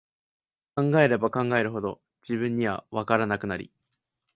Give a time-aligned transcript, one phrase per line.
[0.75, 3.71] 考えれば考えるほど、自分には、わからなくなり、